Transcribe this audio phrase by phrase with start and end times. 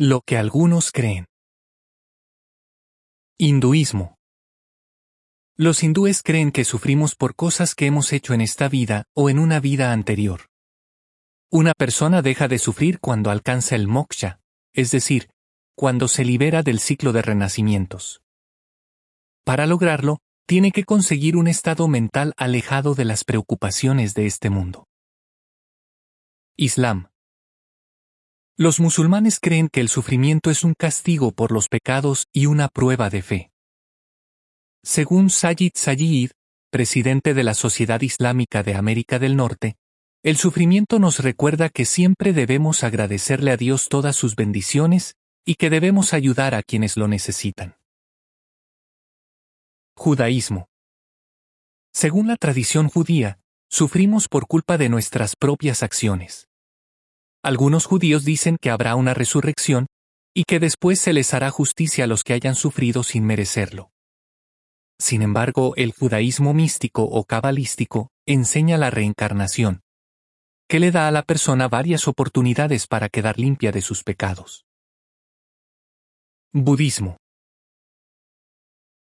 [0.00, 1.24] Lo que algunos creen.
[3.36, 4.14] Hinduismo.
[5.56, 9.40] Los hindúes creen que sufrimos por cosas que hemos hecho en esta vida o en
[9.40, 10.42] una vida anterior.
[11.50, 14.38] Una persona deja de sufrir cuando alcanza el moksha,
[14.72, 15.30] es decir,
[15.74, 18.20] cuando se libera del ciclo de renacimientos.
[19.42, 24.86] Para lograrlo, tiene que conseguir un estado mental alejado de las preocupaciones de este mundo.
[26.56, 27.07] Islam.
[28.60, 33.08] Los musulmanes creen que el sufrimiento es un castigo por los pecados y una prueba
[33.08, 33.52] de fe.
[34.82, 36.32] Según Sayyid Sayyid,
[36.68, 39.76] presidente de la Sociedad Islámica de América del Norte,
[40.24, 45.14] el sufrimiento nos recuerda que siempre debemos agradecerle a Dios todas sus bendiciones
[45.44, 47.76] y que debemos ayudar a quienes lo necesitan.
[49.94, 50.66] Judaísmo.
[51.92, 53.38] Según la tradición judía,
[53.70, 56.47] sufrimos por culpa de nuestras propias acciones.
[57.42, 59.86] Algunos judíos dicen que habrá una resurrección
[60.34, 63.90] y que después se les hará justicia a los que hayan sufrido sin merecerlo.
[65.00, 69.80] Sin embargo, el judaísmo místico o cabalístico enseña la reencarnación,
[70.68, 74.66] que le da a la persona varias oportunidades para quedar limpia de sus pecados.
[76.52, 77.16] Budismo.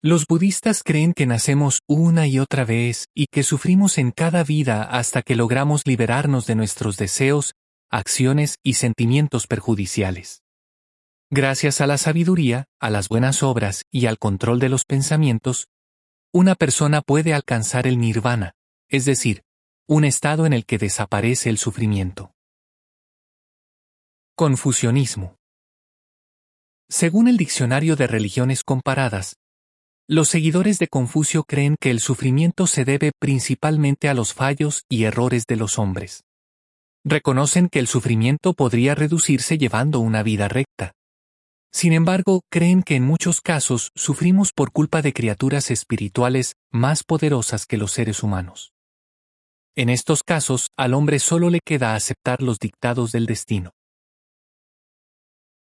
[0.00, 4.82] Los budistas creen que nacemos una y otra vez y que sufrimos en cada vida
[4.82, 7.54] hasta que logramos liberarnos de nuestros deseos
[7.92, 10.42] acciones y sentimientos perjudiciales.
[11.30, 15.68] Gracias a la sabiduría, a las buenas obras y al control de los pensamientos,
[16.32, 18.54] una persona puede alcanzar el nirvana,
[18.88, 19.44] es decir,
[19.86, 22.34] un estado en el que desaparece el sufrimiento.
[24.34, 25.36] Confucianismo.
[26.88, 29.36] Según el Diccionario de Religiones Comparadas,
[30.08, 35.04] los seguidores de Confucio creen que el sufrimiento se debe principalmente a los fallos y
[35.04, 36.24] errores de los hombres.
[37.04, 40.92] Reconocen que el sufrimiento podría reducirse llevando una vida recta.
[41.72, 47.66] Sin embargo, creen que en muchos casos sufrimos por culpa de criaturas espirituales más poderosas
[47.66, 48.72] que los seres humanos.
[49.74, 53.72] En estos casos, al hombre solo le queda aceptar los dictados del destino.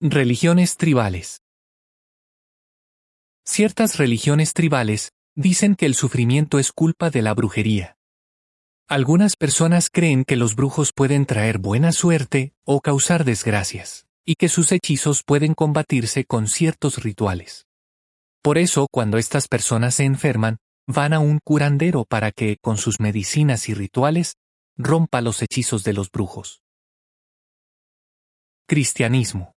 [0.00, 1.42] Religiones tribales.
[3.44, 7.97] Ciertas religiones tribales dicen que el sufrimiento es culpa de la brujería.
[8.90, 14.48] Algunas personas creen que los brujos pueden traer buena suerte o causar desgracias, y que
[14.48, 17.66] sus hechizos pueden combatirse con ciertos rituales.
[18.40, 20.56] Por eso, cuando estas personas se enferman,
[20.86, 24.36] van a un curandero para que, con sus medicinas y rituales,
[24.78, 26.62] rompa los hechizos de los brujos.
[28.66, 29.52] Cristianismo.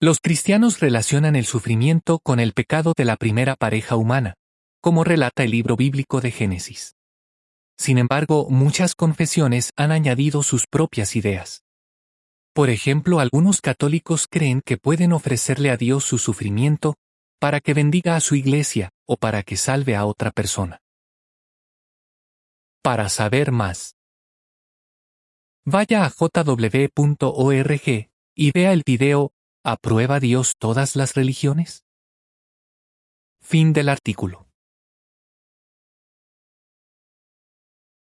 [0.00, 4.34] Los cristianos relacionan el sufrimiento con el pecado de la primera pareja humana,
[4.80, 6.96] como relata el libro bíblico de Génesis.
[7.76, 11.64] Sin embargo, muchas confesiones han añadido sus propias ideas.
[12.52, 16.96] Por ejemplo, algunos católicos creen que pueden ofrecerle a Dios su sufrimiento
[17.38, 20.80] para que bendiga a su iglesia o para que salve a otra persona.
[22.82, 23.94] Para saber más,
[25.64, 27.80] vaya a jw.org
[28.34, 29.32] y vea el video
[29.64, 31.84] ¿Aprueba Dios todas las religiones?
[33.42, 34.47] Fin del artículo.